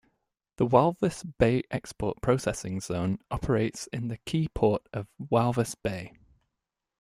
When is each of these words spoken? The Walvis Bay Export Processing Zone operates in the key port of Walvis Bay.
The 0.55 0.65
Walvis 0.65 1.23
Bay 1.37 1.61
Export 1.69 2.21
Processing 2.23 2.79
Zone 2.81 3.19
operates 3.29 3.85
in 3.93 4.07
the 4.07 4.17
key 4.17 4.47
port 4.47 4.89
of 4.91 5.07
Walvis 5.19 5.75
Bay. 5.79 6.13